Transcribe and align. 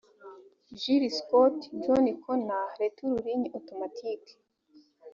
Jill 0.79 1.03
Scott 1.19 1.57
& 1.75 1.83
Jon 1.85 2.17
Connor 2.25 2.65
Retour 2.79 3.17
ligne 3.23 3.51
automatique 3.53 4.39